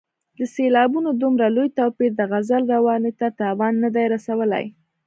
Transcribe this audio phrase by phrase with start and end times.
[0.37, 4.65] د سېلابونو دومره لوی توپیر د غزل روانۍ ته تاوان نه دی رسولی.